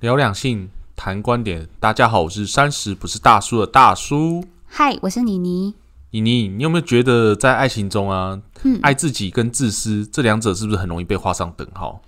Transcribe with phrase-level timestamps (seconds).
[0.00, 1.66] 聊两性，谈观点。
[1.80, 4.44] 大家好，我是三十不是大叔的大叔。
[4.64, 5.74] 嗨，我是妮妮。
[6.12, 12.00] 妮妮，你有没有觉得在爱情中啊，嗯爱自己跟自私这两者是不是很容易被画上等号？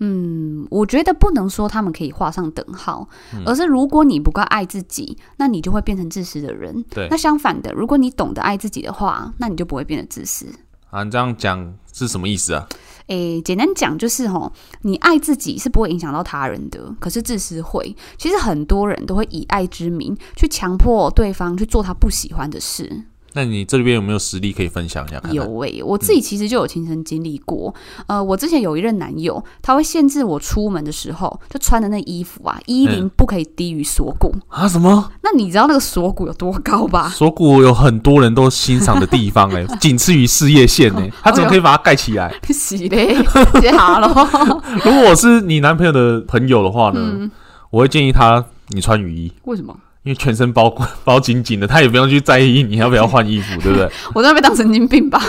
[0.00, 6.84] 嗯，我觉得不能说他们可以画上等号，嗯而是如果你不够爱自己，那你就会变成自私的人。
[6.90, 10.44] 对那相反的，如果你懂得爱自己的话，那你就不会变得自私。
[10.90, 12.68] 啊，你这样讲是什么意思啊？
[13.08, 14.50] 诶，简单讲就是吼，
[14.82, 17.94] 你爱自己是不会影响到他人的，可是自私会。
[18.16, 23.04] 其实很多人都会以爱之名去强迫对方去做他不喜欢的事。
[23.34, 25.20] 那你这边有没有实例可以分享一下？
[25.20, 27.74] 看看有诶、我自己其实就有亲身经历过。
[28.06, 34.34] 呃，我之前有一任男友，他会限制我出门的时候就穿的那衣服啊，衣领嗯不可以低于锁骨。
[34.48, 34.66] 啊？
[34.68, 37.08] 什么那你知道那个锁骨有多高吧？
[37.10, 42.34] 锁骨有很多人都欣赏的地方哎、 仅次于事业线哎、他怎么可以把它盖起来？
[42.50, 43.16] 洗嘞，
[43.60, 44.08] 接好了。
[44.84, 47.30] 如果我是你男朋友的朋友的话呢，嗯，
[47.70, 49.32] 我会建议他你穿雨衣。
[49.44, 49.74] 为什么？
[50.08, 53.86] 因为全身包 包紧紧的，他也不用去在意你要不要换衣服，对不对？
[54.14, 55.20] 我真的被当神经病吧？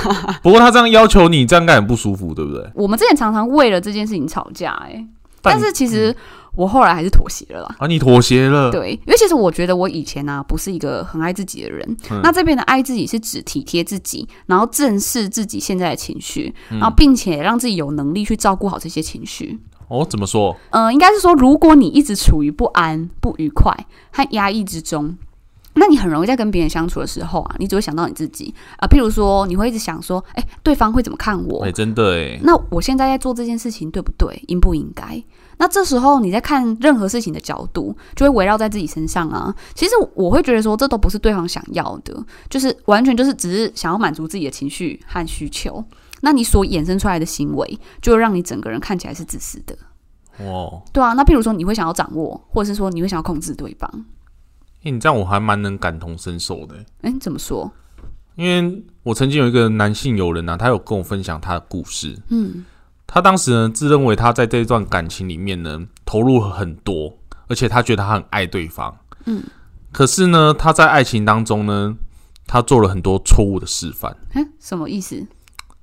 [0.42, 2.66] 不过他这样要求你，这样应该很不舒服，对不对？
[2.74, 5.06] 我们之前常常为了这件事情吵架、欸，
[5.42, 6.16] 但是其实
[6.56, 7.76] 我后来还是妥协了啦。
[7.80, 11.98] 啊，你妥协了，对，因为其实我觉得我以前呢、不是一个很爱自己的人。
[12.10, 19.60] 嗯那这边的爱自己是指体贴自己，然后正视自己现在的情绪，嗯然后并且让自己有能力去照顾好这些情绪。
[19.90, 20.56] 哦，怎么说？
[20.70, 23.76] 呃，应该是说，如果你一直处于不安、不愉快
[24.12, 25.18] 和压抑之中。
[25.76, 31.64] 那你很容易在跟别人相处的时候啊，你只会想到你自己啊、譬如说，你会一直想说，哎、对方会怎么看我？
[31.64, 34.44] 哎、真的哎，那我现在在做这件事情对不对？
[34.48, 35.24] 应不应该？
[35.58, 39.56] 那这时候你在看任何事情的角度，就会围绕在自己身上啊。
[39.74, 45.82] 其实我会觉得说，这都不是对方想要的，就是完全就是只是想要满足自己的情绪和需求。
[46.22, 49.78] 那你所衍生出来的行为，就会让你整个人看起来是自私的，
[50.40, 51.14] 哦，对啊。
[51.14, 53.90] 那譬如说，你会想要掌握，或者是说你会想要控制对方。
[54.84, 57.72] 哎、你这样我还蛮能感同身受的，哎，怎么说？
[58.36, 62.18] 因为我曾经有一个男性友人啊，他有跟我分享他的故事。
[62.30, 62.64] 嗯
[63.12, 68.96] 他当时呢，自认为他在这一段感情里面呢，投入很多，而且他觉得他很爱对方。
[69.26, 69.44] 嗯，
[69.92, 71.96] 可是呢，他在爱情当中呢，
[72.46, 74.16] 他做了很多错误的示范。
[74.34, 75.26] 哎，什么意思？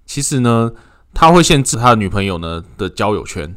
[0.06, 0.72] 其实呢，
[1.12, 3.52] 他会限制他的女朋友呢的交友圈，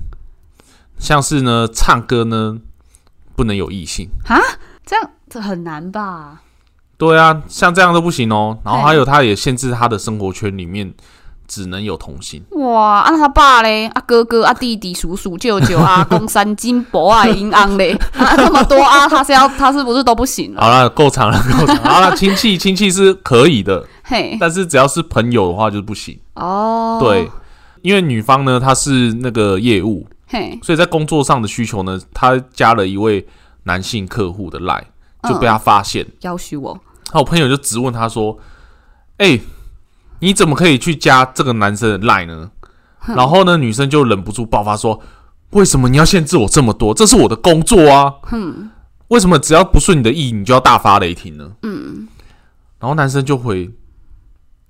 [0.98, 2.60] 像是呢唱歌呢
[3.36, 4.36] 不能有异性啊，
[4.86, 6.42] 这样这很难吧？
[6.98, 8.60] 对啊，像这样都不行哦。
[8.66, 10.94] 然后还有他也限制他的生活圈里面
[11.50, 12.42] 只能有同性。
[12.52, 20.62] 哇，啊那他爸嘞，啊哥哥啊弟弟叔叔舅舅啊 公三金伯啊银昂嘞，啊这么多啊，他是要他是不是都不行了？
[20.62, 21.76] 好了，够长了，够长。
[21.84, 26.18] 好了，亲戚亲戚是可以的，嘿，但是只要是朋友的话就是不行。
[26.36, 27.28] 哦，对，，
[27.82, 33.28] 因为女方呢她是那个业务，嘿，所以在工作上的需求呢，她加了一位
[33.64, 34.86] 男性客户的赖，
[35.28, 36.06] 就被他发现。
[36.22, 36.80] 要许我，
[37.12, 38.38] 那我朋友就质问他说
[39.18, 39.40] ：“哎、
[40.20, 42.52] 你怎么可以去加这个男生的 line 呢？”
[43.16, 45.02] 然后呢，女生就忍不住爆发说
[45.52, 46.94] ：“为什么你要限制我这么多？
[46.94, 48.14] 这是我的工作啊！
[48.24, 48.70] 哼，
[49.08, 52.08] 为什么只要不顺你的意，你就要大发雷霆呢嗯，？”
[52.78, 53.72] 然后男生就会：“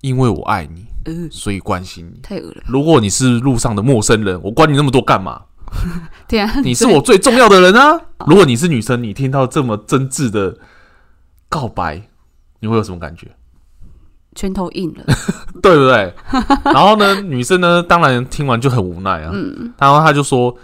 [0.01, 2.19] 因为我爱你，呃，所以关心你。
[2.21, 5.41] 太恶了，如果你是路上的陌生人，我管你那么多干嘛？
[6.29, 7.99] 对啊， 你是我最重要的人啊！
[8.27, 10.55] 如果你是女生，你听到这么真挚的
[11.49, 12.03] 告白，
[12.59, 13.27] 你会有什么感觉？”
[14.39, 15.03] 拳头硬了，
[15.61, 16.13] 对不对？
[16.71, 19.31] 然后呢，女生呢，当然听完就很无奈啊。
[19.33, 20.55] 嗯，然后她就说：“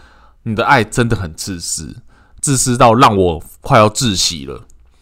[0.44, 1.94] 你的爱真的很自私，
[2.40, 4.62] 自私到让我快要窒息了。”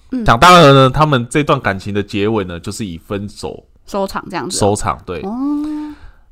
[0.10, 4.98] 嗯讲当然呢，他们这段感情的结尾呢，就是以分手收场这样子哦，收场。
[5.06, 5.20] 对。
[5.22, 5.30] 哦，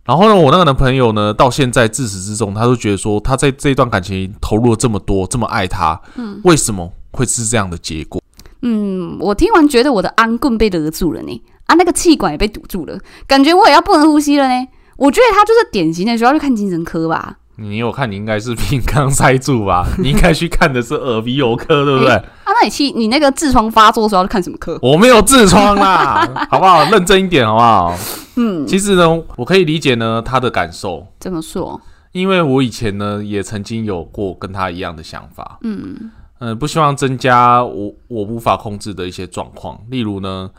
[0.03, 8.19] 然后呢，我那个男朋友呢，到现在自始至终，他都觉得说，他在这段感情投入了这么多，这么爱他，嗯为什么会是这样的结果？
[8.63, 11.41] 嗯，我听完觉得我的安棍被勒住了呢，
[11.71, 14.67] 啊，那个气管也被堵住了，感觉我也要不能呼吸了呢。
[14.97, 17.37] 我觉得他就是典型的需要去看精神科吧。
[17.55, 19.87] 你有看，你应该是病刚塞住吧？
[19.99, 22.11] 你应该去看的是耳鼻喉科，对不对？
[22.13, 24.77] 啊，那你去你那个痔疮发作的时候要看什么科？
[24.81, 26.83] 我没有痔疮啦，好不好？
[26.89, 27.95] 认真一点，好不好？
[28.35, 31.79] 嗯，其实呢，我可以理解呢他的感受，怎么说？
[32.13, 40.49] 因为我以前呢也曾经有过跟他一样的想法，嗯嗯、不希望增加我我无法控制的一些状况，例如呢，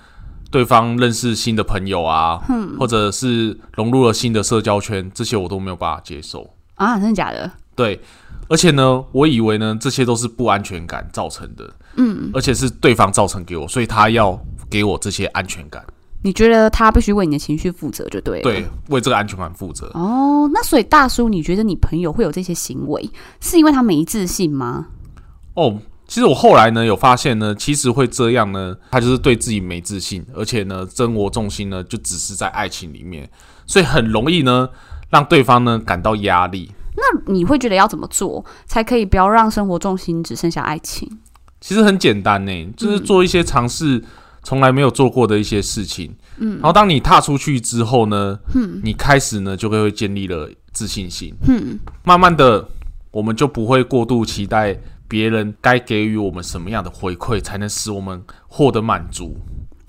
[0.52, 6.48] 对方认识新的朋友啊，嗯或者是融入了新的社交圈，这些我都没有办法接受。
[6.74, 7.50] 啊，真的假的？
[7.74, 7.98] 对，
[8.48, 14.38] 而且呢，我以为呢这些都是不安全感造成的，嗯，而且是对方造成给我，所以他要
[14.68, 15.82] 给我这些安全感，
[16.22, 18.42] 你觉得他必须为你的情绪负责就对了。
[18.42, 19.90] 对，为这个安全感负责。
[19.94, 23.10] 哦，那所以大叔，你觉得你朋友会有这些行为，
[23.40, 24.88] 是因为他没自信吗？
[25.54, 25.78] 哦，
[26.12, 33.26] 其实我后来呢有发现呢，其实会这样呢，他就是对自己没自信，而且呢，生活重心呢就只是在爱情里面，
[33.66, 34.68] 所以很容易呢
[35.08, 36.70] 让对方呢感到压力。
[36.94, 41.08] 那你会觉得要怎么做才可以不要让生活重心只剩下爱情？
[41.62, 44.04] 其实很简单呢，就是做一些尝试
[44.42, 46.14] 从来没有做过的一些事情。
[46.36, 51.34] 嗯，然后当你踏出去之后呢，嗯，你开始呢就会建立了自信心。
[51.48, 52.68] 嗯，慢慢的，
[53.10, 54.78] 我们就不会过度期待
[55.12, 59.36] 别人该给予我们什么样的回馈，才能使我们获得满足。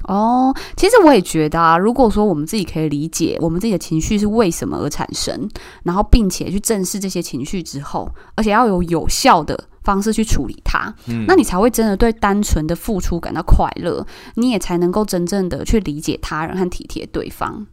[0.03, 5.49] 哦，其实我也觉得啊，如果说我们自己可以理解我们自己的情绪是为什么而产生，
[5.83, 14.05] 然后并且去正视这些情绪之后，而且要有有效的方式去处理它，嗯，那你才会真的对单纯的付出感到快乐，
[14.35, 17.65] 你也才能够真正的去理解他人和体贴对方。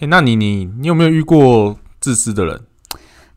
[0.00, 2.60] 哎，那你你你有没有遇过自私的人？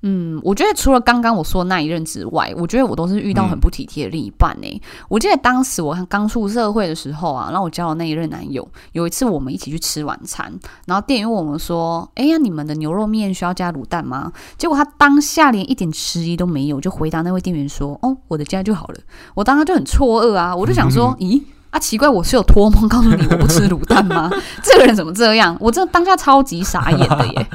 [0.08, 4.82] 嗯，我觉得除了刚刚我说的那一任之外，我觉得我都是遇到很不体贴的另一半呢。
[5.10, 10.54] 我记得当时我刚出社会的时候啊，然后我交的那一任男友，有一次我们一起去吃晚餐，
[10.86, 18.96] 然后店员问我们说：“哎呀，你们的牛肉面需要加卤蛋吗？”结果他当下连一点迟疑都没有，就回答那位店员说：“哦，我的加就好了。”
[19.34, 21.42] 我当时就很错愕啊，我就想说： “咦？”
[21.72, 24.32] 啊，奇怪，我是有托梦告诉你我不吃卤蛋吗？
[24.64, 25.58] 这个人怎么这样？
[25.60, 27.48] 我真的当下超级傻眼的耶！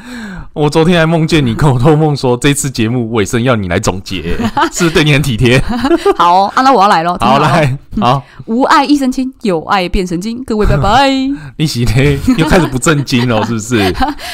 [0.52, 4.36] 我昨天还梦见你跟我托梦说，这次节目尾声要你来总结，
[4.72, 5.62] 是不是对你很体贴？
[6.16, 7.16] 好，啊，那我要来喽！
[7.20, 10.42] 好来，好，无爱一身轻，有爱变神经。
[10.44, 11.10] 各位拜拜！
[11.56, 13.92] 你喜嘞，又开始不正经了，是不是？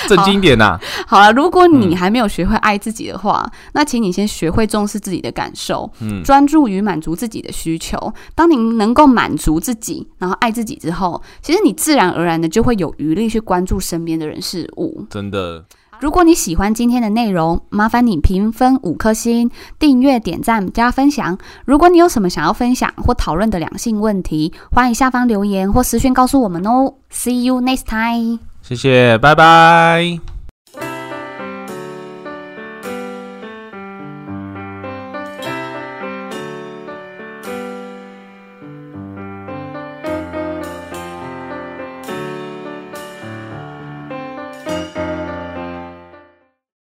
[0.09, 0.79] 正经点呐！
[1.07, 7.97] 好了，如果你还没有学会爱自己的话，那请你先学会重视自己的感受，嗯，专注于满足自己的需求。
[8.35, 15.07] 当你能够满足自己，然后爱自己之后，其实你自然而然的就会有余力去关注身边的人事物。
[15.11, 15.65] 真的，
[16.01, 21.39] 如果你喜欢今天的内容，麻烦你评分五颗星、订阅、点赞、加分享。
[21.65, 26.95] 如果你有什么想要分享或讨论的两性问题，欢迎下方留言或私讯告诉我们哦。
[27.11, 28.41] See you next time。
[28.63, 30.36] 谢谢，拜拜。